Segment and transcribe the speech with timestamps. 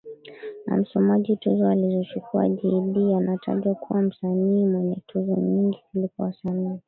[0.65, 6.79] na msomaji Tuzo alizochukua Jay Dee anatajwa kuwa msanii mwenye tuzo nyingi kuliko wasanii